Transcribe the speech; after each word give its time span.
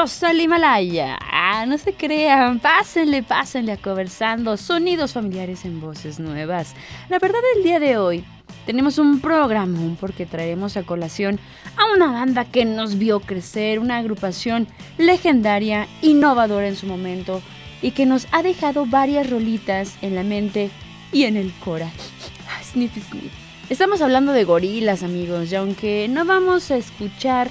Al 0.00 0.40
Himalaya. 0.40 1.18
Ah, 1.20 1.66
no 1.66 1.76
se 1.76 1.92
crean, 1.92 2.58
pásenle, 2.58 3.22
pásenle 3.22 3.72
a 3.72 3.76
conversando 3.76 4.56
sonidos 4.56 5.12
familiares 5.12 5.66
en 5.66 5.78
voces 5.78 6.18
nuevas. 6.18 6.74
La 7.10 7.18
verdad 7.18 7.42
el 7.54 7.62
día 7.62 7.78
de 7.80 7.98
hoy 7.98 8.24
tenemos 8.64 8.96
un 8.96 9.20
programa 9.20 9.78
porque 10.00 10.24
traeremos 10.24 10.78
a 10.78 10.84
colación 10.84 11.38
a 11.76 11.92
una 11.94 12.12
banda 12.12 12.46
que 12.46 12.64
nos 12.64 12.96
vio 12.96 13.20
crecer, 13.20 13.78
una 13.78 13.98
agrupación 13.98 14.68
legendaria, 14.96 15.86
innovadora 16.00 16.66
en 16.66 16.76
su 16.76 16.86
momento 16.86 17.42
y 17.82 17.90
que 17.90 18.06
nos 18.06 18.26
ha 18.32 18.42
dejado 18.42 18.86
varias 18.86 19.28
rolitas 19.28 19.98
en 20.00 20.14
la 20.14 20.22
mente 20.22 20.70
y 21.12 21.24
en 21.24 21.36
el 21.36 21.52
cora. 21.62 21.90
Sniff, 22.72 22.94
sniff. 23.06 23.32
Estamos 23.68 24.00
hablando 24.00 24.32
de 24.32 24.44
gorilas, 24.44 25.02
amigos, 25.02 25.52
y 25.52 25.56
aunque 25.56 26.08
no 26.08 26.24
vamos 26.24 26.70
a 26.70 26.78
escuchar 26.78 27.50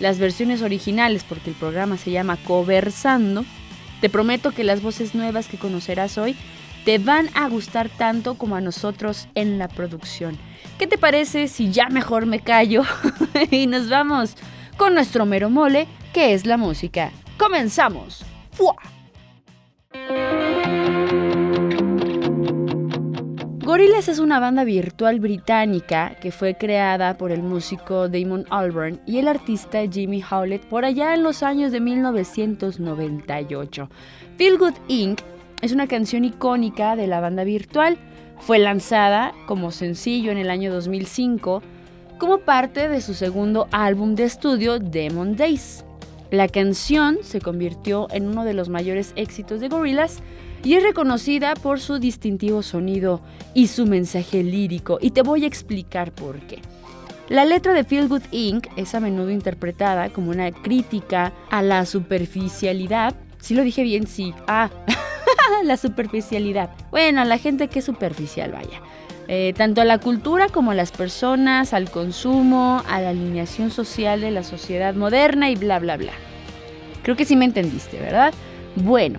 las 0.00 0.18
versiones 0.18 0.62
originales 0.62 1.24
porque 1.24 1.50
el 1.50 1.56
programa 1.56 1.96
se 1.96 2.10
llama 2.10 2.36
Coversando, 2.36 3.44
te 4.00 4.10
prometo 4.10 4.50
que 4.50 4.64
las 4.64 4.82
voces 4.82 5.14
nuevas 5.14 5.48
que 5.48 5.58
conocerás 5.58 6.18
hoy 6.18 6.36
te 6.84 6.98
van 6.98 7.30
a 7.34 7.48
gustar 7.48 7.88
tanto 7.88 8.34
como 8.34 8.56
a 8.56 8.60
nosotros 8.60 9.28
en 9.34 9.58
la 9.58 9.68
producción. 9.68 10.36
¿Qué 10.78 10.86
te 10.86 10.98
parece 10.98 11.48
si 11.48 11.70
ya 11.70 11.88
mejor 11.88 12.26
me 12.26 12.40
callo 12.40 12.82
y 13.50 13.66
nos 13.66 13.88
vamos 13.88 14.36
con 14.76 14.94
nuestro 14.94 15.24
mero 15.24 15.50
mole, 15.50 15.86
que 16.12 16.34
es 16.34 16.44
la 16.46 16.56
música? 16.56 17.10
¡Comenzamos! 17.38 18.24
¡Fua! 18.52 18.76
Gorillaz 23.74 24.08
es 24.08 24.20
una 24.20 24.38
banda 24.38 24.62
virtual 24.62 25.18
británica 25.18 26.14
que 26.20 26.30
fue 26.30 26.54
creada 26.54 27.18
por 27.18 27.32
el 27.32 27.42
músico 27.42 28.08
Damon 28.08 28.46
Albarn 28.48 29.00
y 29.04 29.18
el 29.18 29.26
artista 29.26 29.80
Jimmy 29.90 30.22
Howlett 30.22 30.64
por 30.66 30.84
allá 30.84 31.12
en 31.12 31.24
los 31.24 31.42
años 31.42 31.72
de 31.72 31.80
1998. 31.80 33.90
Feel 34.38 34.58
Good 34.58 34.74
Inc. 34.86 35.18
es 35.60 35.72
una 35.72 35.88
canción 35.88 36.24
icónica 36.24 36.94
de 36.94 37.08
la 37.08 37.18
banda 37.18 37.42
virtual. 37.42 37.98
Fue 38.38 38.60
lanzada 38.60 39.34
como 39.48 39.72
sencillo 39.72 40.30
en 40.30 40.38
el 40.38 40.50
año 40.50 40.72
2005 40.72 41.60
como 42.18 42.38
parte 42.38 42.88
de 42.88 43.00
su 43.00 43.12
segundo 43.12 43.66
álbum 43.72 44.14
de 44.14 44.22
estudio 44.22 44.78
Demon 44.78 45.34
Days. 45.34 45.84
La 46.30 46.46
canción 46.46 47.18
se 47.22 47.40
convirtió 47.40 48.06
en 48.12 48.28
uno 48.28 48.44
de 48.44 48.54
los 48.54 48.68
mayores 48.68 49.12
éxitos 49.16 49.58
de 49.58 49.68
Gorillaz 49.68 50.20
y 50.64 50.74
es 50.74 50.82
reconocida 50.82 51.54
por 51.54 51.78
su 51.78 51.98
distintivo 51.98 52.62
sonido 52.62 53.20
y 53.52 53.68
su 53.68 53.86
mensaje 53.86 54.42
lírico, 54.42 54.98
y 55.00 55.10
te 55.10 55.22
voy 55.22 55.44
a 55.44 55.46
explicar 55.46 56.10
por 56.10 56.40
qué. 56.40 56.60
La 57.28 57.44
letra 57.44 57.72
de 57.72 57.84
Feel 57.84 58.08
Good 58.08 58.22
Inc. 58.32 58.66
es 58.76 58.94
a 58.94 59.00
menudo 59.00 59.30
interpretada 59.30 60.10
como 60.10 60.30
una 60.30 60.50
crítica 60.52 61.32
a 61.50 61.62
la 61.62 61.86
superficialidad. 61.86 63.14
Si 63.40 63.54
lo 63.54 63.62
dije 63.62 63.82
bien, 63.82 64.06
sí. 64.06 64.34
Ah, 64.46 64.70
la 65.64 65.76
superficialidad. 65.76 66.70
Bueno, 66.90 67.22
a 67.22 67.24
la 67.24 67.38
gente 67.38 67.68
que 67.68 67.78
es 67.78 67.84
superficial, 67.84 68.52
vaya. 68.52 68.80
Eh, 69.26 69.54
tanto 69.56 69.80
a 69.80 69.86
la 69.86 69.98
cultura 69.98 70.48
como 70.48 70.72
a 70.72 70.74
las 70.74 70.92
personas, 70.92 71.72
al 71.72 71.90
consumo, 71.90 72.82
a 72.86 73.00
la 73.00 73.10
alineación 73.10 73.70
social 73.70 74.20
de 74.20 74.30
la 74.30 74.42
sociedad 74.42 74.94
moderna 74.94 75.48
y 75.48 75.56
bla, 75.56 75.78
bla, 75.78 75.96
bla. 75.96 76.12
Creo 77.02 77.16
que 77.16 77.24
sí 77.24 77.36
me 77.36 77.46
entendiste, 77.46 77.98
¿verdad? 77.98 78.34
Bueno, 78.76 79.18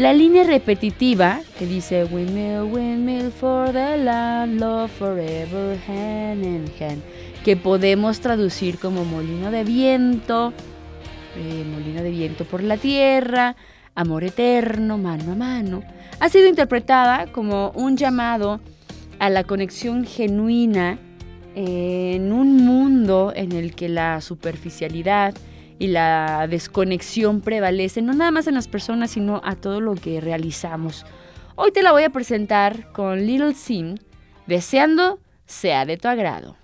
la 0.00 0.14
línea 0.14 0.44
repetitiva 0.44 1.40
que 1.58 1.66
dice 1.66 2.04
Windmill, 2.04 2.72
windmill 2.72 3.30
for 3.30 3.70
the 3.70 3.98
land, 3.98 4.58
love 4.58 4.90
forever, 4.90 5.78
hand 5.86 6.42
in 6.42 6.64
hand, 6.80 7.02
que 7.44 7.54
podemos 7.54 8.20
traducir 8.20 8.78
como 8.78 9.04
molino 9.04 9.50
de 9.50 9.62
viento, 9.62 10.54
eh, 11.36 11.64
molino 11.70 12.02
de 12.02 12.10
viento 12.12 12.46
por 12.46 12.62
la 12.62 12.78
tierra, 12.78 13.56
amor 13.94 14.24
eterno, 14.24 14.96
mano 14.96 15.32
a 15.32 15.34
mano, 15.34 15.82
ha 16.18 16.30
sido 16.30 16.48
interpretada 16.48 17.26
como 17.30 17.70
un 17.74 17.98
llamado 17.98 18.58
a 19.18 19.28
la 19.28 19.44
conexión 19.44 20.06
genuina 20.06 20.98
en 21.54 22.32
un 22.32 22.64
mundo 22.64 23.34
en 23.36 23.52
el 23.52 23.74
que 23.74 23.90
la 23.90 24.22
superficialidad, 24.22 25.34
y 25.80 25.88
la 25.88 26.46
desconexión 26.46 27.40
prevalece, 27.40 28.02
no 28.02 28.12
nada 28.12 28.30
más 28.30 28.46
en 28.46 28.54
las 28.54 28.68
personas, 28.68 29.12
sino 29.12 29.40
a 29.42 29.56
todo 29.56 29.80
lo 29.80 29.94
que 29.94 30.20
realizamos. 30.20 31.06
Hoy 31.56 31.72
te 31.72 31.82
la 31.82 31.90
voy 31.90 32.02
a 32.02 32.10
presentar 32.10 32.92
con 32.92 33.26
Little 33.26 33.54
Sim, 33.54 33.96
deseando 34.46 35.18
sea 35.46 35.86
de 35.86 35.96
tu 35.96 36.06
agrado. 36.06 36.54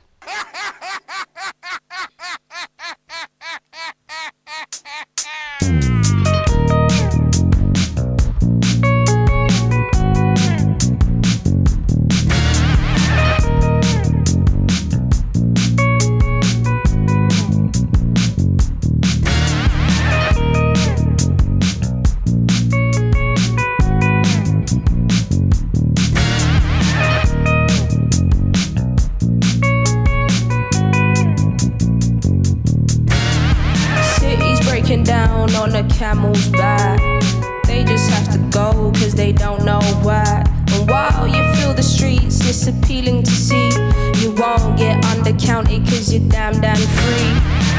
Cause 45.86 46.12
you're 46.12 46.28
damn, 46.28 46.60
damn 46.60 46.76
free. 46.76 47.28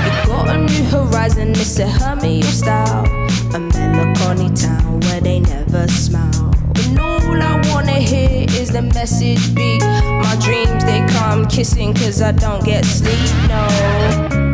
You 0.04 0.28
got 0.28 0.50
a 0.50 0.58
new 0.58 0.84
horizon, 0.86 1.52
it's 1.52 1.80
a 1.80 1.86
Hermio 1.86 2.44
style. 2.44 3.06
A 3.54 3.60
melancholy 3.60 4.50
town 4.56 5.00
where 5.02 5.22
they 5.22 5.40
never 5.40 5.88
smile. 5.88 6.54
And 6.76 7.00
all 7.00 7.42
I 7.42 7.62
wanna 7.72 8.00
hear 8.00 8.46
is 8.50 8.70
the 8.72 8.82
message 8.82 9.54
be. 9.56 9.80
My 9.80 10.38
dreams, 10.42 10.84
they 10.86 11.06
come 11.10 11.46
kissing 11.48 11.94
cause 11.94 12.22
I 12.22 12.32
don't 12.32 12.64
get 12.64 12.86
sleep, 12.86 13.30
no. 13.48 14.47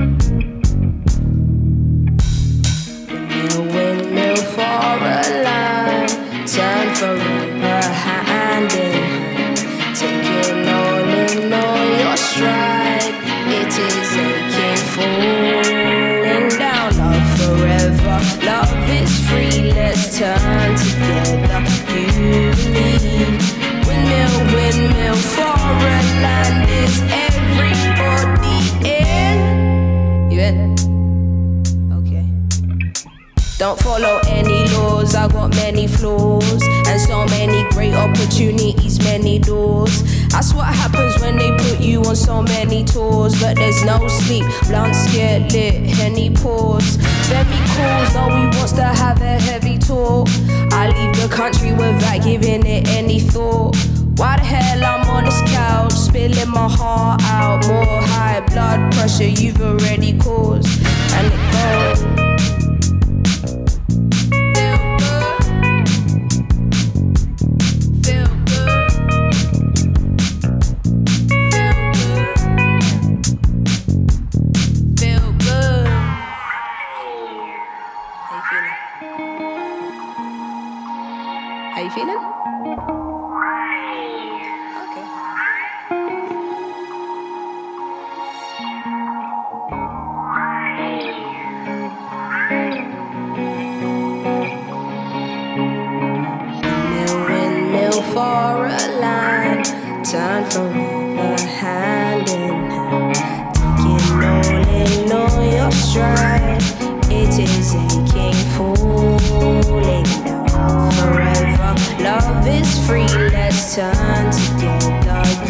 But 43.43 43.57
there's 43.57 43.83
no 43.83 44.07
sleep, 44.07 44.45
blunt, 44.69 44.95
scared, 44.95 45.51
lit, 45.51 45.73
henny 45.97 46.29
pause. 46.29 46.95
Femi 47.27 47.59
calls, 47.75 48.13
no, 48.15 48.33
he 48.37 48.45
wants 48.57 48.71
to 48.71 48.85
have 48.85 49.21
a 49.21 49.37
heavy 49.37 49.77
talk. 49.77 50.29
I 50.71 50.87
leave 50.87 51.21
the 51.21 51.27
country 51.29 51.73
without 51.73 52.23
giving 52.23 52.65
it 52.65 52.87
any 52.87 53.19
thought. 53.19 53.75
Why 54.15 54.37
the 54.37 54.45
hell 54.45 54.85
I'm 54.85 55.09
on 55.09 55.25
this 55.25 55.41
couch, 55.51 55.91
spilling 55.91 56.51
my 56.51 56.69
heart 56.69 57.21
out? 57.23 57.67
More 57.67 58.01
high 58.03 58.39
blood 58.47 58.93
pressure 58.93 59.25
you've 59.25 59.61
already 59.61 60.17
caused. 60.17 60.81
turn 61.11 62.32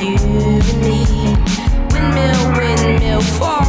you 0.04 0.18
and 0.18 0.82
me. 0.82 1.00
Windmill, 1.92 2.42
windmill, 2.58 3.22
for 3.22 3.63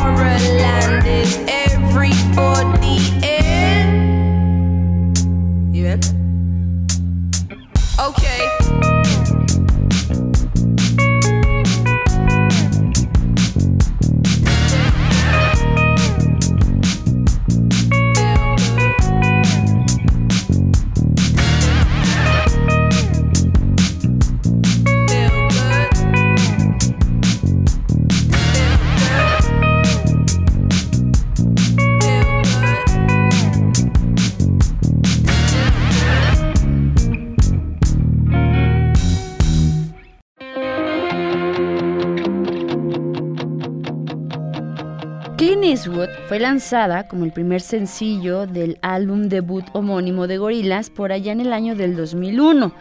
fue 46.34 46.40
lanzada 46.40 47.06
como 47.06 47.24
el 47.24 47.30
primer 47.30 47.60
sencillo 47.60 48.48
del 48.48 48.78
álbum 48.82 49.28
debut 49.28 49.66
homónimo 49.72 50.26
de 50.26 50.36
Gorillaz 50.36 50.90
por 50.90 51.12
allá 51.12 51.30
en 51.30 51.40
el 51.40 51.52
año 51.52 51.76
del 51.76 51.94
2001. 51.94 52.72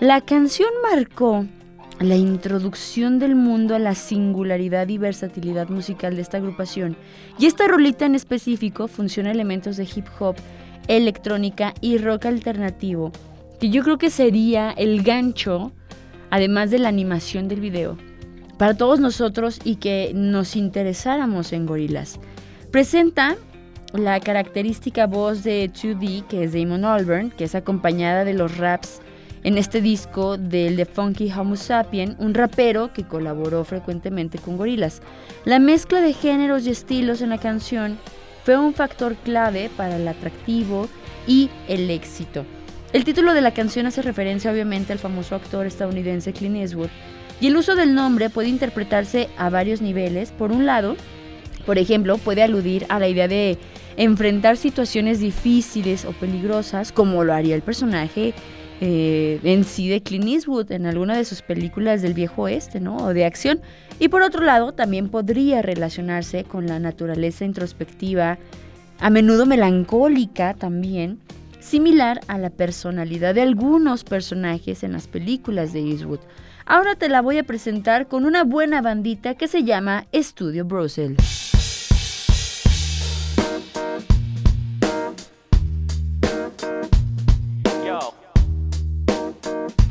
La 0.00 0.20
canción 0.20 0.68
marcó 0.82 1.46
la 1.98 2.16
introducción 2.16 3.18
del 3.18 3.36
mundo 3.36 3.74
a 3.74 3.78
la 3.78 3.94
singularidad 3.94 4.86
y 4.88 4.98
versatilidad 4.98 5.70
musical 5.70 6.14
de 6.14 6.20
esta 6.20 6.36
agrupación. 6.36 6.94
Y 7.38 7.46
esta 7.46 7.66
rolita 7.68 8.04
en 8.04 8.16
específico 8.16 8.86
funciona 8.86 9.30
elementos 9.30 9.78
de 9.78 9.84
hip 9.84 10.04
hop, 10.18 10.36
electrónica 10.86 11.72
y 11.80 11.96
rock 11.96 12.26
alternativo, 12.26 13.12
que 13.58 13.70
yo 13.70 13.82
creo 13.82 13.96
que 13.96 14.10
sería 14.10 14.72
el 14.72 15.02
gancho, 15.02 15.72
además 16.28 16.70
de 16.70 16.80
la 16.80 16.90
animación 16.90 17.48
del 17.48 17.60
video, 17.60 17.96
para 18.58 18.74
todos 18.74 19.00
nosotros 19.00 19.58
y 19.64 19.76
que 19.76 20.12
nos 20.14 20.54
interesáramos 20.54 21.54
en 21.54 21.64
gorilas. 21.64 22.20
Presenta 22.70 23.36
la 23.92 24.20
característica 24.20 25.08
voz 25.08 25.42
de 25.42 25.68
2D, 25.68 26.24
que 26.28 26.44
es 26.44 26.52
Damon 26.52 26.84
Albarn, 26.84 27.30
que 27.30 27.42
es 27.42 27.56
acompañada 27.56 28.24
de 28.24 28.32
los 28.32 28.58
raps 28.58 29.00
en 29.42 29.58
este 29.58 29.80
disco 29.80 30.36
del 30.36 30.76
The 30.76 30.84
Funky 30.84 31.32
Homo 31.32 31.56
Sapien, 31.56 32.14
un 32.20 32.32
rapero 32.32 32.92
que 32.92 33.02
colaboró 33.02 33.64
frecuentemente 33.64 34.38
con 34.38 34.56
gorilas. 34.56 35.02
La 35.44 35.58
mezcla 35.58 36.00
de 36.00 36.12
géneros 36.12 36.64
y 36.64 36.70
estilos 36.70 37.22
en 37.22 37.30
la 37.30 37.38
canción 37.38 37.98
fue 38.44 38.56
un 38.56 38.72
factor 38.72 39.16
clave 39.16 39.68
para 39.76 39.96
el 39.96 40.06
atractivo 40.06 40.88
y 41.26 41.50
el 41.66 41.90
éxito. 41.90 42.44
El 42.92 43.02
título 43.02 43.34
de 43.34 43.40
la 43.40 43.52
canción 43.52 43.86
hace 43.86 44.00
referencia 44.00 44.52
obviamente 44.52 44.92
al 44.92 45.00
famoso 45.00 45.34
actor 45.34 45.66
estadounidense 45.66 46.32
Clint 46.32 46.56
Eastwood, 46.56 46.90
y 47.40 47.48
el 47.48 47.56
uso 47.56 47.74
del 47.74 47.96
nombre 47.96 48.30
puede 48.30 48.48
interpretarse 48.48 49.28
a 49.36 49.50
varios 49.50 49.80
niveles. 49.80 50.30
Por 50.30 50.52
un 50.52 50.66
lado, 50.66 50.94
por 51.66 51.78
ejemplo, 51.78 52.18
puede 52.18 52.42
aludir 52.42 52.86
a 52.88 52.98
la 52.98 53.08
idea 53.08 53.28
de 53.28 53.58
enfrentar 53.96 54.56
situaciones 54.56 55.20
difíciles 55.20 56.04
o 56.04 56.12
peligrosas, 56.12 56.92
como 56.92 57.24
lo 57.24 57.32
haría 57.32 57.54
el 57.54 57.62
personaje 57.62 58.34
eh, 58.82 59.40
en 59.42 59.64
sí 59.64 59.90
de 59.90 60.02
Clint 60.02 60.26
Eastwood 60.26 60.72
en 60.72 60.86
alguna 60.86 61.14
de 61.14 61.26
sus 61.26 61.42
películas 61.42 62.00
del 62.00 62.14
viejo 62.14 62.42
oeste, 62.42 62.80
¿no? 62.80 62.96
O 62.96 63.12
de 63.12 63.26
acción. 63.26 63.60
Y 63.98 64.08
por 64.08 64.22
otro 64.22 64.42
lado, 64.42 64.72
también 64.72 65.10
podría 65.10 65.60
relacionarse 65.60 66.44
con 66.44 66.66
la 66.66 66.78
naturaleza 66.78 67.44
introspectiva, 67.44 68.38
a 68.98 69.10
menudo 69.10 69.44
melancólica 69.44 70.54
también, 70.54 71.18
similar 71.58 72.20
a 72.26 72.38
la 72.38 72.48
personalidad 72.48 73.34
de 73.34 73.42
algunos 73.42 74.04
personajes 74.04 74.82
en 74.82 74.92
las 74.92 75.08
películas 75.08 75.74
de 75.74 75.80
Eastwood. 75.80 76.20
Ahora 76.72 76.94
te 76.94 77.08
la 77.08 77.20
voy 77.20 77.36
a 77.36 77.42
presentar 77.42 78.06
con 78.06 78.24
una 78.24 78.44
buena 78.44 78.80
bandita 78.80 79.34
que 79.34 79.48
se 79.48 79.64
llama 79.64 80.06
Studio 80.14 80.64
Brussels. 80.64 81.50
Yo. 87.84 88.14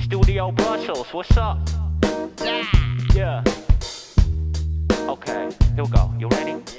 Studio 0.06 0.54
Brussels, 0.54 1.14
what's 1.14 1.36
up? 1.36 1.58
Yeah. 3.14 3.44
Okay, 5.10 5.50
here 5.76 5.84
we 5.84 5.90
go. 5.90 6.14
You 6.18 6.30
ready? 6.30 6.79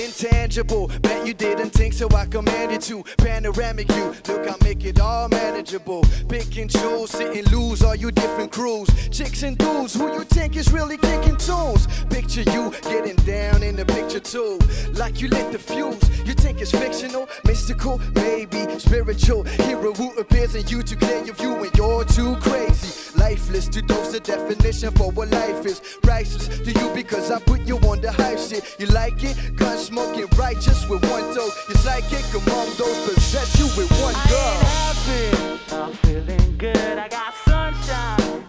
snare. 0.21 0.41
Intangible, 0.51 0.87
bet 1.01 1.25
you 1.25 1.33
didn't 1.33 1.69
think 1.69 1.93
so. 1.93 2.09
I 2.13 2.25
commanded 2.25 2.81
to. 2.81 3.03
Panoramic 3.17 3.87
view, 3.89 4.13
look, 4.27 4.49
I 4.49 4.55
make 4.63 4.83
it 4.83 4.99
all 4.99 5.29
manageable. 5.29 6.03
Pick 6.27 6.57
and 6.57 6.69
choose, 6.69 7.11
sit 7.11 7.37
and 7.37 7.49
lose 7.53 7.81
all 7.81 7.95
you 7.95 8.11
different 8.11 8.51
crews. 8.51 8.89
Chicks 9.09 9.43
and 9.43 9.57
dudes, 9.57 9.93
who 9.93 10.11
you 10.11 10.25
think 10.25 10.57
is 10.57 10.73
really 10.73 10.97
kicking 10.97 11.37
tunes? 11.37 11.87
Picture 12.09 12.41
you 12.51 12.71
getting 12.83 13.15
down 13.17 13.63
in 13.63 13.77
the 13.77 13.85
picture 13.85 14.19
too. 14.19 14.59
Like 14.93 15.21
you 15.21 15.29
lit 15.29 15.53
the 15.53 15.59
fuse. 15.59 16.01
You 16.27 16.33
think 16.33 16.59
it's 16.59 16.71
fictional, 16.71 17.29
mystical, 17.45 18.01
maybe 18.13 18.67
spiritual. 18.79 19.43
Hero 19.43 19.93
who 19.93 20.11
appears 20.19 20.55
in 20.55 20.67
you 20.67 20.83
to 20.83 20.95
clear 20.97 21.23
your 21.23 21.35
view 21.35 21.53
when 21.53 21.71
you're 21.75 22.03
too 22.03 22.35
crazy. 22.37 23.17
Lifeless 23.17 23.69
to 23.69 23.81
those 23.83 24.11
the 24.11 24.19
definition 24.19 24.91
for 24.91 25.11
what 25.11 25.29
life 25.29 25.65
is. 25.65 25.79
Priceless 26.01 26.47
to 26.47 26.71
you 26.71 26.91
because 26.93 27.31
I 27.31 27.39
put 27.39 27.61
you 27.61 27.77
on 27.79 28.01
the 28.01 28.11
high 28.11 28.35
shit. 28.35 28.75
You 28.79 28.87
like 28.87 29.23
it? 29.23 29.55
Gun 29.55 29.77
smoking 30.11 30.37
righteous 30.37 30.87
with 30.89 31.03
one 31.09 31.33
toe. 31.33 31.49
You're 31.67 31.77
psychic 31.77 32.25
among 32.33 32.67
those 32.77 32.97
possess 33.07 33.59
you 33.59 33.65
with 33.77 33.91
one 34.01 34.13
I 34.15 34.49
ain't 34.49 34.63
happy. 34.67 35.75
I'm 35.75 35.93
feeling 35.93 36.57
good. 36.57 36.97
I 36.97 37.07
got 37.07 37.33
sunshine 37.45 38.43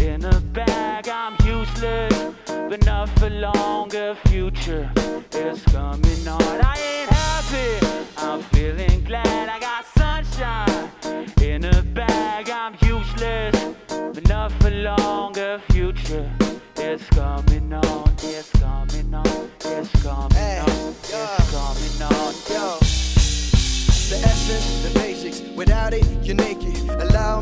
in 0.00 0.24
a 0.24 0.40
bag. 0.40 1.08
I'm 1.08 1.34
useless, 1.44 2.34
but 2.46 2.84
not 2.84 3.08
for 3.18 3.30
longer. 3.30 4.16
Future 4.26 4.90
is 5.32 5.62
coming 5.64 6.28
on. 6.28 6.42
I 6.42 6.76
ain't 6.78 7.10
happy. 7.10 7.86
I'm 8.16 8.42
feeling 8.54 9.04
glad. 9.04 9.48
I 9.48 9.58
got 9.58 9.84
sunshine 9.96 10.90
in 11.42 11.64
a 11.64 11.82
bag. 11.82 12.50
I'm 12.50 12.76
useless, 12.82 13.74
but 13.88 14.28
not 14.28 14.52
for 14.60 14.70
longer. 14.70 15.60
Future 15.70 16.30
is 16.76 17.02
coming 17.10 17.72
on. 17.72 18.07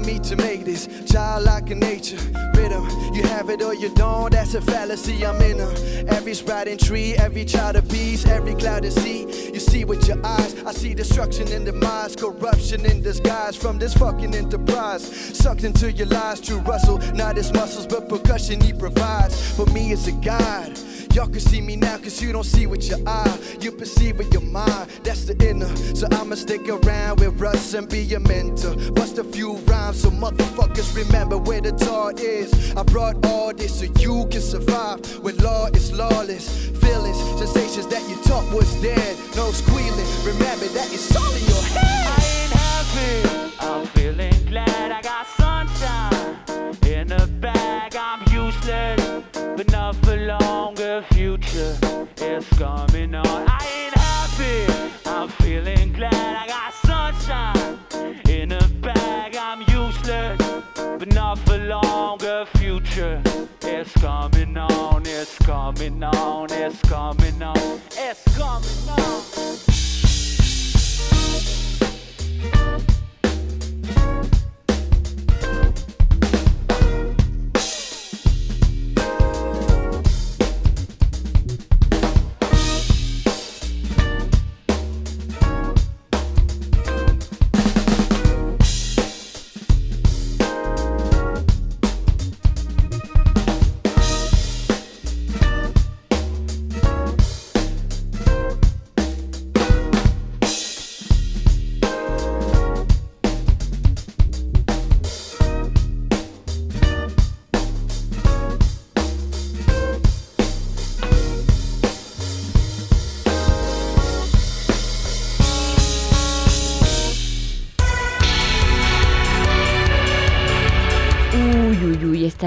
Me 0.07 0.21
to 0.21 0.37
make 0.37 0.65
this 0.65 0.89
childlike 1.11 1.71
in 1.71 1.81
nature. 1.81 2.17
Rhythm, 2.55 2.89
you 3.13 3.23
have 3.25 3.51
it 3.51 3.61
or 3.61 3.75
you 3.75 3.93
don't, 3.95 4.33
that's 4.33 4.55
a 4.55 4.61
fallacy. 4.61 5.27
I'm 5.27 5.41
in 5.43 5.59
a 5.59 5.69
every 6.09 6.33
sprouting 6.35 6.79
tree, 6.79 7.15
every 7.17 7.45
child 7.45 7.77
of 7.77 7.89
beast, 7.91 8.29
every 8.29 8.55
cloud 8.55 8.85
of 8.85 8.93
sea. 8.93 9.23
You 9.53 9.59
see 9.59 9.85
with 9.85 10.07
your 10.07 10.25
eyes, 10.25 10.55
I 10.65 10.73
see 10.73 10.95
destruction 10.95 11.49
in 11.49 11.67
minds, 11.81 12.15
corruption 12.15 12.87
in 12.87 13.03
disguise 13.03 13.57
from 13.57 13.79
this 13.79 13.95
fucking 13.95 14.35
enterprise. 14.35 15.05
Sucked 15.37 15.65
into 15.65 15.91
your 15.91 16.07
lies, 16.07 16.41
true 16.41 16.61
Russell, 16.61 16.99
not 17.15 17.37
his 17.37 17.53
muscles, 17.53 17.87
but 17.87 18.09
percussion 18.09 18.61
he 18.61 18.73
provides. 18.73 19.35
For 19.57 19.67
me, 19.67 19.93
it's 19.93 20.07
a 20.07 20.13
guide. 20.13 20.79
Y'all 21.17 21.27
can 21.27 21.41
see 21.41 21.63
me 21.63 21.77
now 21.77 21.97
cause 21.97 22.21
you 22.21 22.31
don't 22.31 22.45
see 22.45 22.67
with 22.67 22.91
your 22.91 22.99
eye. 23.07 23.39
You 23.59 23.73
perceive 23.73 24.19
with 24.19 24.31
your 24.35 24.43
mind, 24.43 24.91
that's 25.03 25.25
the 25.25 25.35
inner. 25.49 25.75
So 25.97 26.07
I'ma 26.13 26.35
stick 26.35 26.69
around 26.69 27.21
with 27.21 27.41
Russ 27.41 27.73
and 27.73 27.89
be 27.89 28.13
a 28.13 28.21
mentor. 28.21 28.77
Bust 28.93 29.17
a 29.17 29.25
few 29.25 29.55
rhymes 29.65 30.03
so 30.03 30.11
motherfuckers 30.11 30.95
remember 30.95 31.39
where 31.39 31.63
the 31.63 31.73
tart 31.73 32.21
is. 32.21 32.53
I 32.77 32.83
brought 32.83 33.25
all 33.25 33.55
this 33.55 33.81
so 33.81 33.87
you 33.99 34.27
can 34.31 34.43
survive 34.43 35.01
when 35.21 35.39
law 35.39 35.69
is 35.69 35.91
lawless. 35.91 36.69
Feelings, 36.81 37.17
sensations 37.39 37.87
that 37.87 38.07
you 38.11 38.17
thought 38.17 38.45
was 38.53 38.71
dead. 38.83 39.17
No 39.37 39.51
squealing, 39.53 40.11
remember 40.23 40.67
that 40.67 40.93
it's 40.93 41.17
all 41.17 41.33
in 41.33 41.45
your 41.47 41.63
head. 41.63 42.09
I 42.09 42.43
ain't 42.43 42.53
happy. 42.53 43.26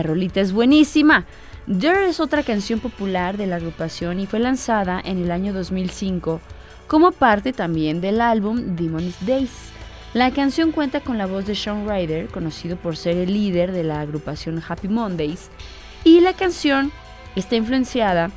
Rolita 0.09 0.41
es 0.41 0.51
buenísima. 0.51 1.25
There 1.67 2.09
es 2.09 2.19
otra 2.19 2.41
canción 2.41 2.79
popular 2.79 3.37
de 3.37 3.45
la 3.45 3.57
agrupación 3.57 4.19
y 4.19 4.25
fue 4.25 4.39
lanzada 4.39 4.99
en 5.03 5.19
el 5.21 5.29
año 5.29 5.53
2005 5.53 6.41
como 6.87 7.11
parte 7.11 7.53
también 7.53 8.01
del 8.01 8.19
álbum 8.19 8.75
Demon's 8.75 9.23
Days. 9.23 9.51
La 10.15 10.31
canción 10.31 10.71
cuenta 10.71 11.01
con 11.01 11.19
la 11.19 11.27
voz 11.27 11.45
de 11.45 11.53
Sean 11.53 11.87
Ryder, 11.87 12.29
conocido 12.29 12.75
por 12.77 12.97
ser 12.97 13.17
el 13.17 13.31
líder 13.31 13.71
de 13.71 13.83
la 13.83 14.01
agrupación 14.01 14.59
Happy 14.67 14.87
Mondays, 14.87 15.51
y 16.03 16.21
la 16.21 16.33
canción 16.33 16.91
está 17.35 17.55
influenciada 17.55 18.31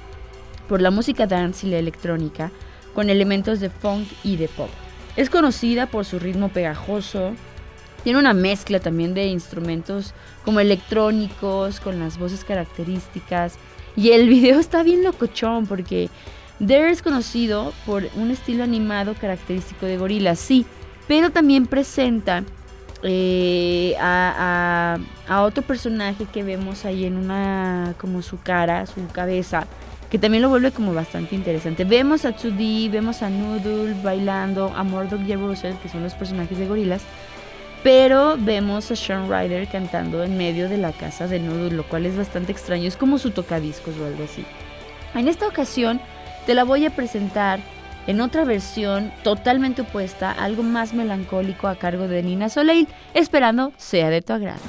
por 0.69 0.83
la 0.83 0.91
música 0.91 1.27
dance 1.27 1.67
y 1.67 1.71
la 1.71 1.79
electrónica, 1.79 2.51
con 2.95 3.09
elementos 3.09 3.61
de 3.61 3.71
funk 3.71 4.07
y 4.23 4.37
de 4.37 4.49
pop. 4.49 4.69
Es 5.17 5.31
conocida 5.31 5.87
por 5.87 6.05
su 6.05 6.19
ritmo 6.19 6.51
pegajoso, 6.51 7.33
tiene 8.05 8.19
una 8.19 8.33
mezcla 8.35 8.81
también 8.81 9.15
de 9.15 9.27
instrumentos 9.27 10.15
como 10.45 10.61
electrónicos, 10.61 11.81
con 11.81 11.99
las 12.01 12.19
voces 12.19 12.45
características. 12.45 13.55
Y 13.97 14.11
el 14.11 14.29
video 14.35 14.59
está 14.61 14.83
bien 14.83 15.03
locochón 15.05 15.67
porque 15.67 16.09
Dare 16.59 16.91
es 16.91 17.03
conocido 17.03 17.73
por 17.87 18.09
un 18.17 18.31
estilo 18.31 18.63
animado 18.65 19.15
característico 19.21 19.87
de 19.87 19.97
gorilas, 19.99 20.39
sí, 20.39 20.65
pero 21.09 21.31
también 21.31 21.67
presenta 21.67 22.45
eh, 23.03 23.95
a, 24.01 24.97
a- 25.29 25.35
a 25.35 25.43
otro 25.43 25.63
personaje 25.63 26.27
que 26.33 26.43
vemos 26.45 26.85
ahí 26.85 27.05
en 27.05 27.17
una, 27.17 27.95
como 27.99 28.23
su 28.23 28.41
cara, 28.41 28.87
su 28.87 29.05
cabeza, 29.09 29.67
que 30.11 30.19
también 30.19 30.43
lo 30.43 30.49
vuelve 30.51 30.71
como 30.73 30.95
bastante 30.95 31.35
interesante. 31.35 31.85
Vemos 31.85 32.25
a 32.25 32.37
2D, 32.37 32.91
vemos 32.91 33.23
a 33.23 33.31
Noodle 33.31 33.95
bailando, 34.03 34.73
a 34.77 34.85
Murdoch 34.85 35.21
y 35.27 35.33
a 35.33 35.37
Russell, 35.37 35.75
que 35.83 35.89
son 35.89 36.03
los 36.05 36.15
personajes 36.15 36.59
de 36.59 36.69
gorilas, 36.69 37.03
pero 37.83 38.37
vemos 38.39 38.91
a 38.91 38.97
Sean 38.97 39.29
Ryder 39.29 39.67
cantando 39.69 40.23
en 40.23 40.37
medio 40.37 40.69
de 40.69 40.79
la 40.79 40.93
casa 40.93 41.27
de 41.27 41.41
Noodle, 41.41 41.77
lo 41.77 41.85
cual 41.85 42.07
es 42.07 42.17
bastante 42.17 42.53
extraño, 42.53 42.87
es 42.89 42.97
como 42.97 43.19
su 43.19 43.31
tocadiscos 43.31 43.99
o 43.99 44.07
algo 44.07 44.25
así. 44.25 44.45
En 45.15 45.29
esta 45.29 45.47
ocasión 45.47 46.01
te 46.47 46.55
la 46.55 46.65
voy 46.65 46.87
a 46.87 46.91
presentar 46.91 47.61
en 48.07 48.21
otra 48.21 48.45
versión 48.45 49.13
totalmente 49.23 49.83
opuesta, 49.83 50.33
algo 50.33 50.63
más 50.63 50.93
melancólico 50.93 51.69
a 51.69 51.77
cargo 51.77 52.09
de 52.09 52.23
Nina 52.23 52.49
Soleil, 52.49 52.89
esperando 53.15 53.73
sea 53.77 54.11
de 54.11 54.23
tu 54.23 54.33
agrado. 54.33 54.61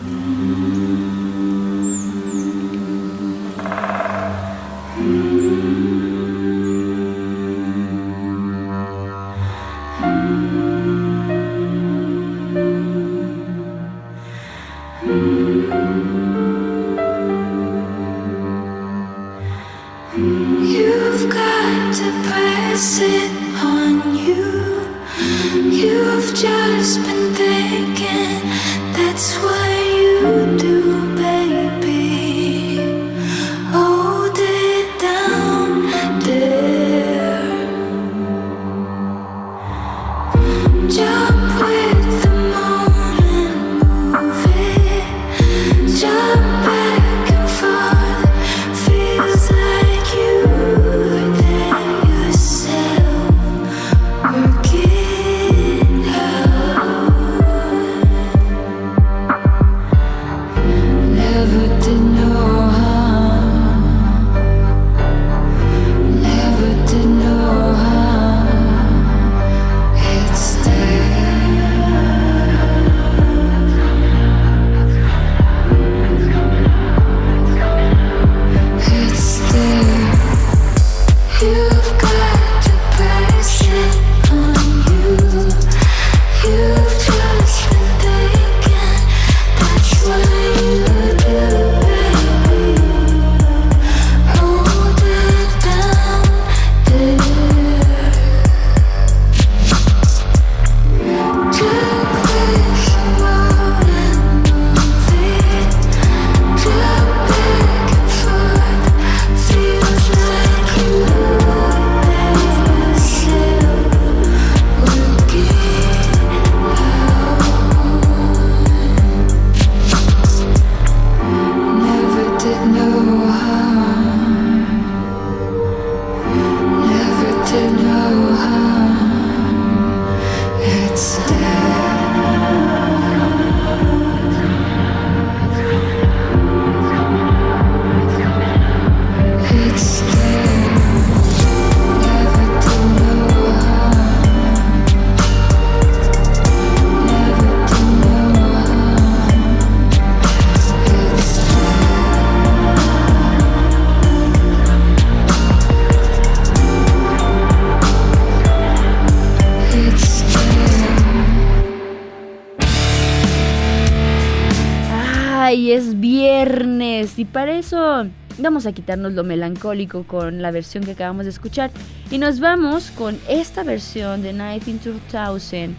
Y 167.18 167.26
para 167.26 167.58
eso 167.58 168.06
vamos 168.40 168.66
a 168.66 168.72
quitarnos 168.72 169.14
lo 169.14 169.24
melancólico 169.24 170.04
con 170.04 170.42
la 170.42 170.52
versión 170.52 170.84
que 170.84 170.92
acabamos 170.92 171.26
de 171.26 171.32
escuchar 171.32 171.72
y 172.10 172.18
nos 172.18 172.40
vamos 172.40 172.92
con 172.92 173.20
esta 173.28 173.64
versión 173.64 174.24
de 174.24 174.34
192000 174.34 175.76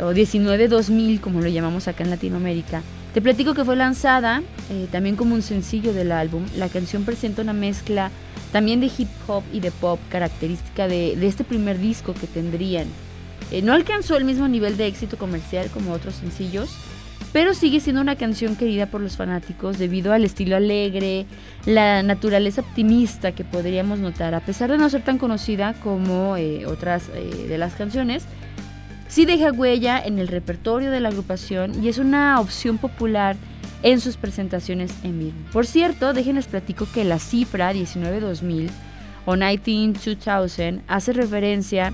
o 0.00 0.12
19-2000 0.12 1.20
como 1.20 1.40
lo 1.40 1.48
llamamos 1.48 1.88
acá 1.88 2.04
en 2.04 2.10
Latinoamérica. 2.10 2.82
Te 3.14 3.22
platico 3.22 3.54
que 3.54 3.64
fue 3.64 3.74
lanzada 3.74 4.42
eh, 4.70 4.86
también 4.92 5.16
como 5.16 5.34
un 5.34 5.42
sencillo 5.42 5.92
del 5.92 6.12
álbum. 6.12 6.44
La 6.56 6.68
canción 6.68 7.04
presenta 7.04 7.42
una 7.42 7.52
mezcla 7.52 8.10
también 8.52 8.80
de 8.80 8.90
hip 8.96 9.08
hop 9.26 9.42
y 9.52 9.60
de 9.60 9.70
pop 9.70 9.98
característica 10.08 10.86
de, 10.86 11.16
de 11.16 11.26
este 11.26 11.42
primer 11.42 11.78
disco 11.78 12.14
que 12.14 12.26
tendrían. 12.26 12.86
Eh, 13.50 13.62
no 13.62 13.72
alcanzó 13.72 14.16
el 14.16 14.24
mismo 14.24 14.46
nivel 14.46 14.76
de 14.76 14.86
éxito 14.86 15.16
comercial 15.16 15.70
como 15.70 15.92
otros 15.92 16.14
sencillos, 16.16 16.70
pero 17.32 17.54
sigue 17.54 17.80
siendo 17.80 18.00
una 18.00 18.16
canción 18.16 18.56
querida 18.56 18.86
por 18.86 19.00
los 19.00 19.16
fanáticos 19.16 19.78
debido 19.78 20.12
al 20.12 20.24
estilo 20.24 20.56
alegre, 20.56 21.26
la 21.66 22.02
naturaleza 22.02 22.62
optimista 22.62 23.32
que 23.32 23.44
podríamos 23.44 23.98
notar, 23.98 24.34
a 24.34 24.40
pesar 24.40 24.70
de 24.70 24.78
no 24.78 24.88
ser 24.88 25.02
tan 25.02 25.18
conocida 25.18 25.74
como 25.74 26.36
eh, 26.36 26.66
otras 26.66 27.10
eh, 27.14 27.46
de 27.48 27.58
las 27.58 27.74
canciones. 27.74 28.24
Sí 29.08 29.24
deja 29.24 29.52
huella 29.52 29.98
en 29.98 30.18
el 30.18 30.28
repertorio 30.28 30.90
de 30.90 31.00
la 31.00 31.08
agrupación 31.08 31.82
y 31.82 31.88
es 31.88 31.98
una 31.98 32.40
opción 32.40 32.78
popular 32.78 33.36
en 33.82 34.00
sus 34.00 34.16
presentaciones 34.16 34.92
en 35.02 35.18
vivo. 35.18 35.36
Por 35.52 35.66
cierto, 35.66 36.12
déjenles 36.12 36.46
platico 36.46 36.86
que 36.92 37.04
la 37.04 37.18
cifra 37.18 37.72
19-2000 37.72 38.68
o 39.24 39.34
19-2000 39.34 40.82
hace 40.88 41.12
referencia 41.12 41.92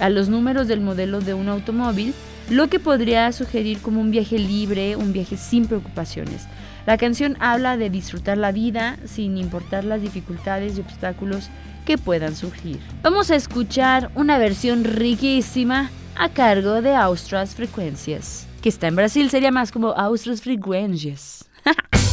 a 0.00 0.10
los 0.10 0.28
números 0.28 0.68
del 0.68 0.80
modelo 0.80 1.20
de 1.20 1.34
un 1.34 1.48
automóvil, 1.48 2.14
lo 2.50 2.68
que 2.68 2.78
podría 2.78 3.30
sugerir 3.32 3.80
como 3.80 4.00
un 4.00 4.10
viaje 4.10 4.38
libre, 4.38 4.96
un 4.96 5.12
viaje 5.12 5.36
sin 5.36 5.66
preocupaciones. 5.66 6.46
La 6.86 6.98
canción 6.98 7.36
habla 7.40 7.76
de 7.76 7.90
disfrutar 7.90 8.38
la 8.38 8.52
vida 8.52 8.96
sin 9.04 9.36
importar 9.36 9.84
las 9.84 10.02
dificultades 10.02 10.78
y 10.78 10.80
obstáculos 10.80 11.50
que 11.84 11.98
puedan 11.98 12.36
surgir. 12.36 12.78
Vamos 13.02 13.30
a 13.30 13.36
escuchar 13.36 14.10
una 14.14 14.38
versión 14.38 14.84
riquísima 14.84 15.90
a 16.14 16.28
cargo 16.28 16.82
de 16.82 16.94
Austras 16.94 17.54
Frecuencias, 17.54 18.46
que 18.62 18.68
está 18.68 18.86
en 18.86 18.96
Brasil, 18.96 19.30
sería 19.30 19.50
más 19.50 19.72
como 19.72 19.88
Austras 19.88 20.42
Frecuencias. 20.42 21.48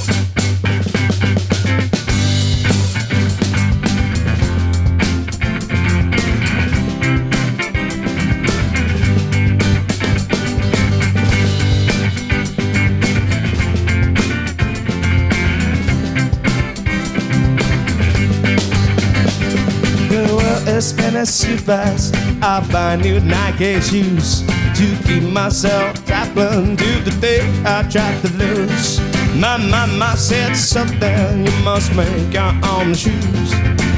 so 21.44 21.58
fast. 21.58 22.16
I 22.42 22.66
buy 22.72 22.96
new 22.96 23.20
Nike 23.20 23.80
shoes 23.82 24.44
to 24.78 24.86
keep 25.06 25.24
myself 25.24 25.94
tapping 26.06 26.78
to 26.78 26.90
the 27.08 27.16
day 27.20 27.42
I 27.66 27.84
try 27.94 28.12
to 28.22 28.30
lose. 28.42 29.00
My 29.36 29.58
mama 29.58 30.16
said 30.16 30.54
something, 30.56 31.46
you 31.46 31.56
must 31.64 31.94
make 31.96 32.34
your 32.34 32.54
own 32.74 32.94
shoes. 32.94 33.50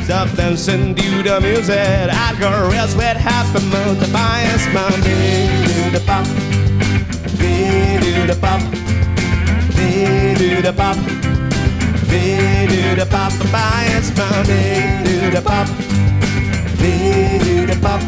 Stop 0.06 0.30
dancing 0.36 0.96
to 0.96 1.24
the 1.24 1.40
music. 1.42 2.10
I 2.26 2.36
go 2.40 2.50
real 2.72 2.88
sweat, 2.88 3.18
happy 3.18 3.62
mood. 3.72 3.98
The 4.00 4.10
bias, 4.12 4.66
my 4.74 4.90
do 5.06 5.90
the 5.96 6.02
pop, 6.06 6.26
do 7.40 8.28
the 8.32 8.38
pop, 8.42 8.62
do 9.78 10.62
the 10.62 10.74
pop. 10.74 10.98
do 12.10 12.96
the 12.96 13.06
pop, 13.12 13.32
The 13.40 13.50
bias, 13.52 14.08
my 14.18 14.44
do 15.04 15.32
the 15.32 15.42
pop 15.42 16.05
do 17.40 17.66
the 17.66 17.76
bop. 17.82 18.02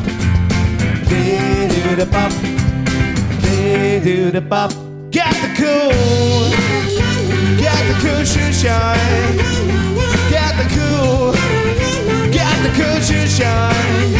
Dee 1.10 1.68
do 1.68 1.96
the 1.96 2.06
bop. 2.06 2.32
Dee 3.42 4.00
do 4.00 4.32
the 4.32 4.42
bop. 4.42 4.72
Got 5.12 5.34
the 5.44 5.50
cool. 5.58 6.50
Got 7.62 7.82
the 7.90 7.96
cool 8.02 8.26
sunshine. 8.26 9.38
Got 10.30 10.54
the 10.60 10.68
cool. 10.76 11.34
Got 12.32 12.58
the 12.64 12.72
cool 12.78 13.00
sunshine. 13.02 14.14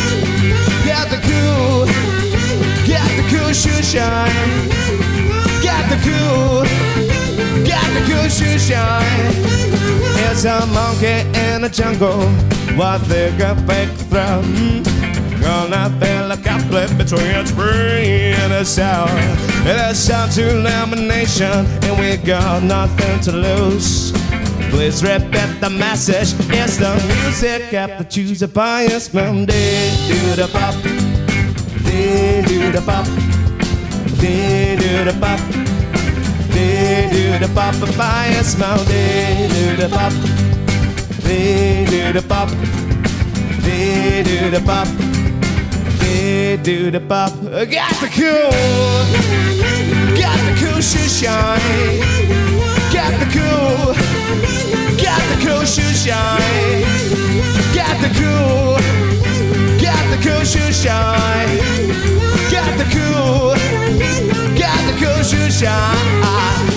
Got 0.86 1.10
the 1.10 1.20
cool. 1.28 1.86
Got 2.88 3.12
the 3.18 3.24
cool 3.32 3.54
sunshine. 3.54 4.70
Got 5.64 5.90
the 5.90 5.98
cool. 6.08 6.64
Got 7.66 7.88
the 7.94 8.02
cool 8.10 8.30
sunshine. 8.30 9.77
It's 10.40 10.46
a 10.46 10.68
monkey 10.68 11.26
in 11.50 11.64
the 11.64 11.68
jungle, 11.68 12.30
what 12.78 13.02
they 13.10 13.36
got 13.40 13.58
fake. 13.66 13.90
Gonna 15.42 15.90
like 16.30 16.46
a 16.46 16.60
flip 16.70 16.96
between 16.96 17.32
a 17.32 17.44
spring 17.44 18.36
and 18.36 18.54
a 18.54 18.64
sour. 18.64 19.10
It's 19.66 20.08
time 20.08 20.30
to 20.34 20.50
elimination, 20.52 21.66
and 21.82 22.00
we 22.00 22.18
got 22.18 22.62
nothing 22.62 23.20
to 23.22 23.32
lose. 23.32 24.12
Please 24.70 25.02
repeat 25.02 25.60
the 25.60 25.72
message. 25.72 26.36
It's 26.52 26.78
the 26.78 26.94
music 27.08 27.72
got 27.72 27.98
to 27.98 28.04
choose 28.04 28.44
a 28.44 28.48
bias 28.48 29.08
from 29.08 29.48
day 29.48 29.90
to 30.08 30.36
the 30.40 30.48
pop, 30.54 30.76
day 31.84 32.44
to 32.44 32.72
the 32.72 32.82
pop, 32.86 33.08
day 34.22 34.76
to 34.76 35.12
the 35.12 35.20
pop. 35.20 35.68
Day 36.58 37.08
to 37.12 37.46
the 37.46 37.54
pop, 37.54 37.76
a 37.76 37.98
bias 37.98 38.58
mouth, 38.58 38.88
da 39.90 40.10
do 40.10 40.18
the 42.14 42.22
pop, 42.28 42.50
do 43.64 44.50
the 44.50 44.62
pop, 44.66 44.88
do 46.64 46.92
the 46.92 47.00
pop, 47.00 47.32
uh, 47.46 47.66
got 47.66 47.94
the 48.02 48.08
cool, 48.08 48.52
got 50.18 50.40
the 50.46 50.54
cool 50.60 50.82
shoes 50.82 51.20
shine, 51.20 51.60
got 52.92 53.14
the 53.20 53.26
cool, 53.36 53.94
got 55.04 55.22
the 55.32 55.38
cool 55.46 55.64
shoes 55.66 56.04
shine, 56.04 56.84
got 57.76 57.98
the 58.02 58.10
cool, 58.20 58.80
got 59.80 60.06
the 60.12 60.18
cool 60.28 60.44
shoes 60.44 60.76
shine, 60.82 61.60
got 62.52 62.78
the 62.78 62.86
cool, 62.96 63.56
got 64.58 64.82
the 64.92 64.98
cool 65.06 65.22
shoes 65.24 65.54
shine. 65.60 66.77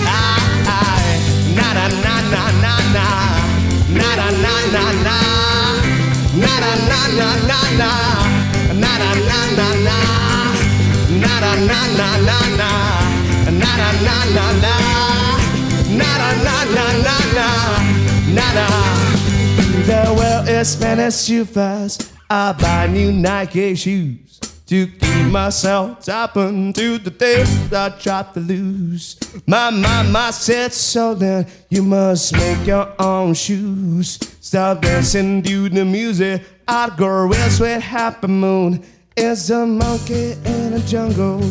The 19.85 20.13
world 20.17 20.47
is 20.47 20.69
spinning 20.69 21.11
too 21.11 21.43
fast. 21.45 22.13
I 22.29 22.53
buy 22.53 22.87
new 22.87 23.11
Nike 23.11 23.75
shoes 23.75 24.39
to 24.67 24.87
myself 25.29 26.03
tapping 26.03 26.73
to 26.73 26.97
the 26.97 27.09
days 27.09 27.71
I 27.73 27.89
tried 27.89 28.33
to 28.33 28.39
lose. 28.39 29.17
My 29.45 29.69
mama 29.69 30.31
said 30.33 30.73
so 30.73 31.13
then 31.13 31.47
you 31.69 31.83
must 31.83 32.33
make 32.33 32.65
your 32.65 32.93
own 32.99 33.33
shoes. 33.33 34.19
Stop 34.41 34.81
dancing 34.81 35.41
to 35.43 35.69
the 35.69 35.85
music. 35.85 36.43
I'd 36.67 36.95
go 36.97 37.31
sweat 37.49 37.81
happy 37.81 38.27
moon. 38.27 38.83
It's 39.15 39.49
a 39.49 39.65
monkey 39.65 40.33
in 40.45 40.73
a 40.73 40.79
jungle. 40.79 41.41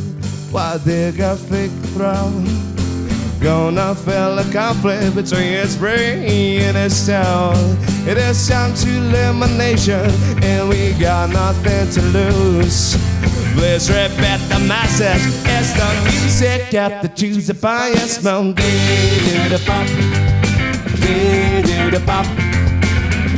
Why 0.51 0.79
they 0.79 1.13
got 1.13 1.39
fake 1.39 1.71
throne? 1.93 2.80
Gonna 3.43 3.95
feel 3.95 4.39
a 4.39 4.45
conflict 4.53 5.15
between 5.15 5.55
its 5.55 5.75
brain 5.75 6.25
and 6.61 6.77
its 6.77 7.07
town. 7.07 7.55
It 8.07 8.19
is 8.19 8.47
time 8.47 8.75
to 8.75 8.89
elimination, 8.89 10.11
and 10.45 10.69
we 10.69 10.93
got 11.01 11.31
nothing 11.31 11.91
to 11.91 12.03
lose. 12.13 12.99
Please 13.55 13.89
repeat 13.89 14.41
the 14.51 14.59
message. 14.69 15.23
It's 15.57 15.73
the 15.73 15.89
music 16.05 16.69
to 16.71 17.09
choose 17.15 17.49
a 17.49 17.55
bias 17.55 18.19
day 18.19 18.53
to 18.53 19.49
the 19.49 19.63
pop, 19.65 19.87
to 21.01 21.91
the 21.91 22.01
pop, 22.05 22.27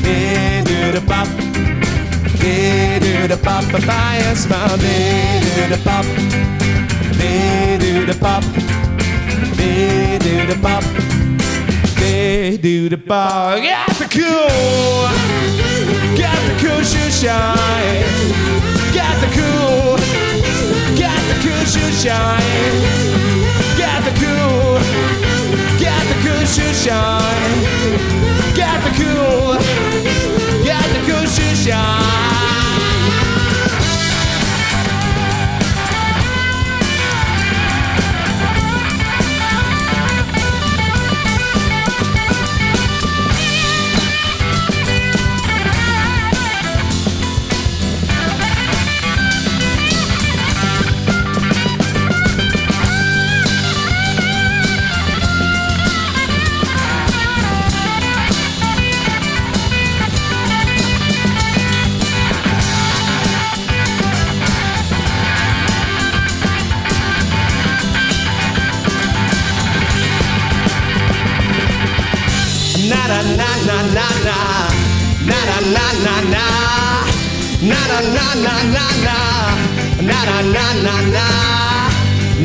to 0.03 0.93
the 0.93 1.03
pop, 1.07 1.29
to 2.41 3.29
the 3.29 3.37
pop, 3.41 3.65
a 3.73 3.87
bias 3.87 4.47
day 4.47 5.41
to 5.55 5.63
the 5.71 5.81
pop, 5.85 6.05
to 7.19 8.07
the 8.07 8.19
do 12.63 12.89
the 12.89 12.97
ball. 12.97 13.61
Got 13.61 13.89
the 13.99 14.07
cool, 14.07 15.03
got 16.17 16.39
the 16.47 16.55
cool 16.63 16.81
shoe 16.85 17.11
shine. 17.11 18.07
Got 18.95 19.19
the 19.21 19.27
cool, 19.35 19.99
got 20.97 21.21
the 21.27 21.37
cool 21.43 21.65
shoe 21.67 21.91
shine. 21.91 22.41
Got 23.77 24.05
the 24.05 24.15
cool, 24.23 24.79
got 25.83 26.05
the 26.07 26.17
cool 26.23 26.47
shoe 26.47 26.73
shine. 26.73 27.59
Got 28.55 28.79
the 28.85 28.93
cool, 28.95 29.59
got 30.65 30.87
the 30.95 31.01
cool 31.11 31.27
shoe 31.27 31.57
shine. 31.57 32.32
Na 78.23 78.35
na 78.39 78.55
na 78.71 80.19
na 80.55 80.67
na 80.85 80.95
na. 81.15 81.27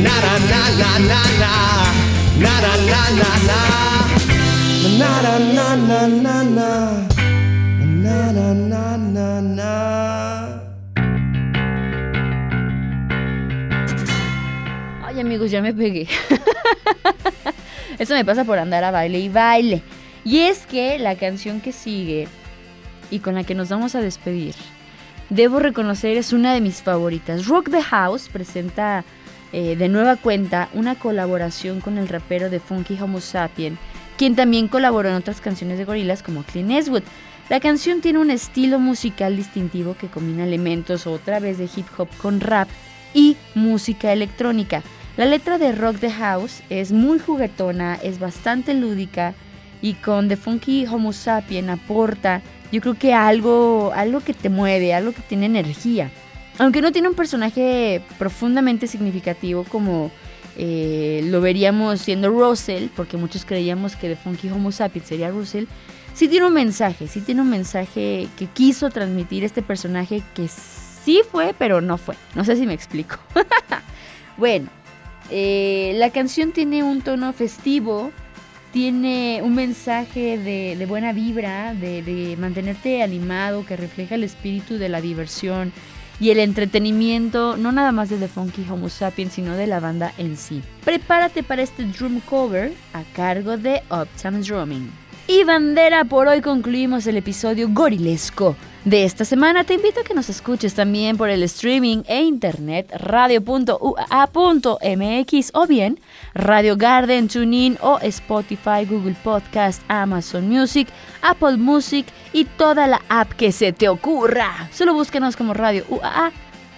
Na 0.04 0.14
na 0.24 0.34
na 0.50 0.60
na 0.82 1.20
na. 1.38 1.52
Na 2.42 2.54
na 2.64 2.72
na 2.90 3.00
na 3.00 3.02
na 3.20 3.30
na. 3.48 3.60
Na 4.98 5.10
na 5.22 5.34
na 5.38 5.66
na 6.24 6.34
na. 6.42 6.70
Na 8.04 8.18
na 8.32 8.46
na 8.54 8.56
na 8.70 8.84
na 8.98 9.28
na. 9.58 9.72
Ay, 15.06 15.20
amigos, 15.20 15.52
ya 15.52 15.62
me 15.62 15.72
pegué. 15.72 16.08
Eso 17.98 18.14
me 18.14 18.24
pasa 18.24 18.44
por 18.44 18.58
andar 18.58 18.82
a 18.82 18.90
baile 18.90 19.18
y 19.20 19.28
baile. 19.28 19.82
Y 20.24 20.40
es 20.40 20.66
que 20.66 20.98
la 20.98 21.14
canción 21.14 21.60
que 21.60 21.72
sigue 21.72 22.26
y 23.10 23.20
con 23.20 23.34
la 23.34 23.44
que 23.44 23.54
nos 23.54 23.68
vamos 23.68 23.94
a 23.94 24.00
despedir, 24.00 24.54
debo 25.30 25.58
reconocer 25.58 26.16
es 26.16 26.32
una 26.32 26.54
de 26.54 26.60
mis 26.60 26.82
favoritas. 26.82 27.46
Rock 27.46 27.70
the 27.70 27.82
House 27.82 28.28
presenta 28.28 29.04
eh, 29.52 29.76
de 29.76 29.88
nueva 29.88 30.16
cuenta 30.16 30.68
una 30.74 30.94
colaboración 30.94 31.80
con 31.80 31.98
el 31.98 32.08
rapero 32.08 32.50
de 32.50 32.60
Funky 32.60 32.98
Homo 33.00 33.20
Sapien, 33.20 33.78
quien 34.16 34.36
también 34.36 34.68
colaboró 34.68 35.08
en 35.08 35.14
otras 35.14 35.40
canciones 35.40 35.78
de 35.78 35.84
gorilas 35.84 36.22
como 36.22 36.42
Clint 36.42 36.70
Eastwood. 36.70 37.02
La 37.48 37.60
canción 37.60 38.02
tiene 38.02 38.18
un 38.18 38.30
estilo 38.30 38.78
musical 38.78 39.36
distintivo 39.36 39.96
que 39.98 40.08
combina 40.08 40.44
elementos 40.44 41.06
otra 41.06 41.40
vez 41.40 41.56
de 41.56 41.68
hip 41.74 41.86
hop 41.96 42.08
con 42.20 42.40
rap 42.40 42.68
y 43.14 43.36
música 43.54 44.12
electrónica. 44.12 44.82
La 45.16 45.24
letra 45.24 45.58
de 45.58 45.72
Rock 45.72 45.98
the 45.98 46.10
House 46.10 46.62
es 46.68 46.92
muy 46.92 47.18
juguetona, 47.18 47.94
es 47.96 48.18
bastante 48.18 48.74
lúdica 48.74 49.34
y 49.80 49.94
con 49.94 50.28
The 50.28 50.36
Funky 50.36 50.86
Homo 50.86 51.12
Sapien 51.12 51.70
aporta, 51.70 52.42
yo 52.72 52.80
creo 52.80 52.94
que 52.94 53.14
algo, 53.14 53.92
algo 53.94 54.20
que 54.20 54.34
te 54.34 54.48
mueve, 54.48 54.94
algo 54.94 55.12
que 55.12 55.22
tiene 55.22 55.46
energía. 55.46 56.10
Aunque 56.58 56.82
no 56.82 56.92
tiene 56.92 57.08
un 57.08 57.14
personaje 57.14 58.02
profundamente 58.18 58.86
significativo 58.86 59.64
como 59.64 60.10
eh, 60.56 61.20
lo 61.26 61.40
veríamos 61.40 62.00
siendo 62.00 62.30
Russell, 62.30 62.88
porque 62.96 63.16
muchos 63.16 63.44
creíamos 63.44 63.94
que 63.94 64.08
The 64.08 64.16
Funky 64.16 64.50
Homo 64.50 64.72
Sapien 64.72 65.04
sería 65.04 65.30
Russell, 65.30 65.66
sí 66.14 66.26
tiene 66.26 66.46
un 66.46 66.52
mensaje, 66.52 67.06
sí 67.06 67.20
tiene 67.20 67.42
un 67.42 67.50
mensaje 67.50 68.28
que 68.36 68.46
quiso 68.46 68.90
transmitir 68.90 69.44
este 69.44 69.62
personaje 69.62 70.20
que 70.34 70.48
sí 70.48 71.20
fue, 71.30 71.54
pero 71.56 71.80
no 71.80 71.96
fue. 71.96 72.16
No 72.34 72.44
sé 72.44 72.56
si 72.56 72.66
me 72.66 72.74
explico. 72.74 73.18
bueno, 74.36 74.68
eh, 75.30 75.92
la 75.94 76.10
canción 76.10 76.50
tiene 76.50 76.82
un 76.82 77.02
tono 77.02 77.32
festivo, 77.32 78.10
tiene 78.72 79.40
un 79.42 79.54
mensaje 79.54 80.38
de, 80.38 80.86
buena 80.86 81.12
vibra, 81.12 81.74
de, 81.74 82.02
de 82.02 82.36
mantenerte 82.36 83.02
animado, 83.02 83.64
que 83.66 83.76
refleja 83.76 84.14
el 84.14 84.24
espíritu 84.24 84.78
de 84.78 84.88
la 84.88 85.00
diversión 85.00 85.72
y 86.20 86.30
el 86.30 86.38
entretenimiento, 86.38 87.56
no 87.56 87.72
nada 87.72 87.92
más 87.92 88.08
de 88.08 88.16
The 88.16 88.28
Funky 88.28 88.66
Homo 88.68 88.88
Sapiens, 88.88 89.34
sino 89.34 89.54
de 89.54 89.66
la 89.66 89.80
banda 89.80 90.12
en 90.18 90.36
sí. 90.36 90.62
Prepárate 90.84 91.42
para 91.42 91.62
este 91.62 91.84
drum 91.84 92.20
cover 92.20 92.72
a 92.92 93.02
cargo 93.14 93.56
de 93.56 93.82
Uptown 93.90 94.42
Drumming. 94.42 94.90
Y 95.28 95.44
bandera, 95.44 96.04
por 96.04 96.26
hoy 96.26 96.40
concluimos 96.40 97.06
el 97.06 97.18
episodio 97.18 97.68
gorilesco 97.70 98.56
de 98.88 99.04
esta 99.04 99.24
semana. 99.24 99.64
Te 99.64 99.74
invito 99.74 100.00
a 100.00 100.04
que 100.04 100.14
nos 100.14 100.30
escuches 100.30 100.74
también 100.74 101.16
por 101.16 101.28
el 101.28 101.42
streaming 101.42 102.02
e 102.06 102.22
internet 102.22 102.90
radio.ua.mx 102.96 103.70
o 105.52 105.66
bien 105.66 106.00
Radio 106.34 106.76
Garden, 106.76 107.28
TuneIn 107.28 107.76
o 107.80 107.98
Spotify, 108.00 108.86
Google 108.88 109.16
Podcast, 109.22 109.82
Amazon 109.88 110.48
Music, 110.48 110.88
Apple 111.22 111.56
Music 111.58 112.06
y 112.32 112.44
toda 112.44 112.86
la 112.86 113.02
app 113.08 113.32
que 113.32 113.52
se 113.52 113.72
te 113.72 113.88
ocurra. 113.88 114.68
Solo 114.72 114.94
búscanos 114.94 115.36
como 115.36 115.52
Radio 115.54 115.84
UAA 115.88 116.32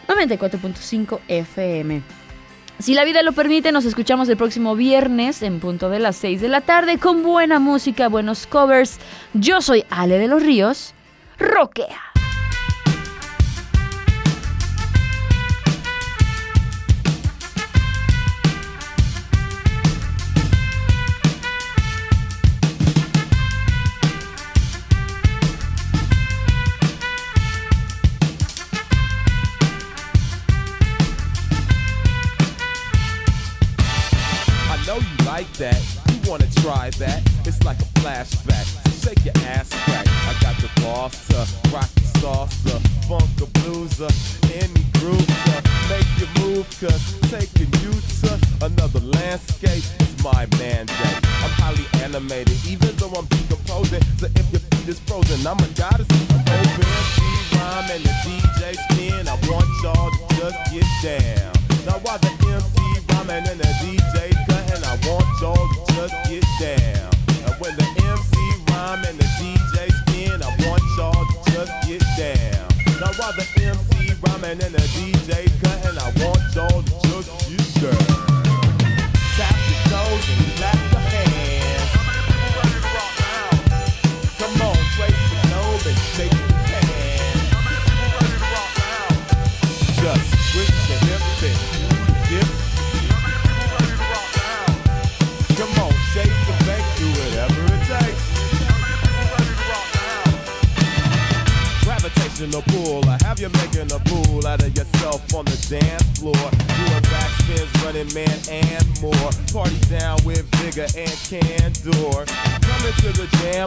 94.5 0.09 1.21
FM. 1.29 2.03
Si 2.81 2.95
la 2.95 3.05
vida 3.05 3.23
lo 3.23 3.33
permite, 3.33 3.73
nos 3.73 3.85
escuchamos 3.85 4.29
el 4.29 4.37
próximo 4.37 4.75
viernes 4.75 5.43
en 5.43 5.61
punto 5.61 5.91
de 5.91 6.01
las 6.01 6.17
6 6.17 6.41
de 6.41 6.49
la 6.49 6.63
tarde 6.63 6.99
con 6.99 7.23
buena 7.23 7.61
música, 7.61 8.09
buenos 8.09 8.47
covers. 8.47 8.99
Yo 9.35 9.61
soy 9.61 9.85
Ale 9.91 10.19
de 10.19 10.29
los 10.29 10.43
Ríos. 10.43 10.95
Roquea. 11.41 11.97
I 34.69 34.85
know 34.87 34.97
you 34.97 35.27
like 35.27 35.51
that. 35.55 35.81
You 36.11 36.31
wanna 36.31 36.47
try 36.57 36.91
that? 36.99 37.23
It's 37.47 37.63
like 37.65 37.81
a 37.81 37.85
flashback. 38.01 38.65
So 38.65 39.09
shake 39.09 39.25
your 39.25 39.35
ass 39.47 39.71
crack. 39.71 40.07
I 40.09 40.37
got 40.41 40.57
the 40.61 40.70
to 40.81 41.47
rock 41.73 41.93
the 41.95 42.09
salsa, 42.21 42.81
funk 43.07 43.29
the 43.37 43.47
blues, 43.61 44.01
uh, 44.01 44.11
any 44.55 44.85
groove 44.99 45.27
to 45.27 45.63
make 45.89 46.09
you 46.19 46.29
move. 46.41 46.67
Cause 46.81 47.21
taking 47.31 47.71
you 47.83 47.93
to 48.23 48.39
another 48.65 49.01
landscape 49.01 49.85
is 50.01 50.25
my 50.25 50.47
mandate. 50.59 51.21
I'm 51.45 51.53
highly 51.61 51.87
animated, 52.03 52.57
even 52.67 52.95
though 52.97 53.13
I'm 53.13 53.27
decomposing. 53.27 54.03
So 54.19 54.27
if 54.27 54.53
your 54.53 54.61
feet 54.61 54.89
is 54.89 55.01
frozen, 55.01 55.47
I'm 55.47 55.59
a 55.59 55.69
goddess. 55.77 56.09
I'm 56.31 56.41
Open 56.41 57.21
rhyme 57.57 57.91
and 57.91 58.05
the 58.05 58.15
DJ 58.25 58.75
spin. 58.91 59.29
I 59.29 59.37
want 59.49 59.69
y'all 59.83 60.11
to 60.11 60.35
just 60.37 60.59
get 60.73 60.89
down. 61.03 61.53
Now 61.87 61.99
while 62.05 62.19
and 74.51 74.61
the 74.63 74.79
DJ 74.79 75.50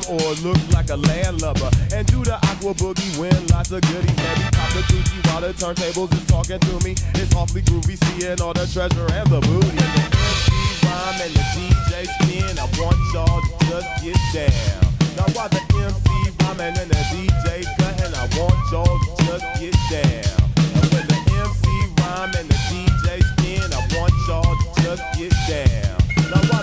to 0.01 0.11
or 0.11 0.33
look 0.41 0.57
like 0.73 0.89
a 0.89 0.97
landlubber. 0.97 1.69
And 1.93 2.07
do 2.07 2.23
the 2.23 2.35
aqua 2.49 2.73
boogie, 2.73 3.19
win 3.19 3.35
lots 3.47 3.71
of 3.71 3.81
goodies. 3.81 4.17
Heavy 4.17 4.49
pop 4.55 4.73
the 4.73 4.81
Gucci 4.89 5.17
while 5.27 5.41
the 5.41 5.53
turntables 5.53 6.11
is 6.13 6.25
talking 6.25 6.59
to 6.59 6.73
me. 6.85 6.95
It's 7.15 7.35
awfully 7.35 7.61
groovy, 7.61 7.97
seeing 8.05 8.41
all 8.41 8.53
the 8.53 8.65
treasure 8.65 9.05
and 9.13 9.29
the 9.29 9.39
booty. 9.41 9.69
And 9.69 9.91
the 9.93 10.03
MC 10.17 10.53
rhyme 10.85 11.21
and 11.21 11.33
the 11.37 11.43
DJ 11.53 12.07
spin. 12.09 12.57
I 12.57 12.65
want 12.81 12.97
y'all 13.13 13.41
to 13.41 13.65
just 13.69 13.89
get 14.01 14.17
down. 14.33 14.81
Now 15.17 15.27
while 15.37 15.49
the 15.49 15.61
MC 15.77 16.09
rhyming 16.41 16.77
and 16.79 16.89
the 16.89 17.01
DJ 17.13 17.65
cutting, 17.77 18.13
I 18.17 18.25
want 18.39 18.57
y'all 18.71 18.97
to 18.97 19.09
just 19.29 19.45
get 19.61 19.77
down. 19.93 20.41
And 20.57 20.87
when 20.89 21.05
the 21.05 21.19
MC 21.37 21.69
rhyme 22.01 22.33
and 22.33 22.49
the 22.49 22.57
DJ 22.71 23.21
spin, 23.21 23.67
I 23.69 23.81
want 23.93 24.13
y'all 24.25 24.53
to 24.57 24.67
just 24.81 25.03
get 25.17 25.33
down. 25.45 26.01
Now 26.33 26.41
while 26.49 26.62